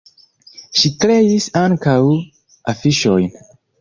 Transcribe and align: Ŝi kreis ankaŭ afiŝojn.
Ŝi 0.79 0.91
kreis 1.03 1.47
ankaŭ 1.61 1.95
afiŝojn. 2.75 3.29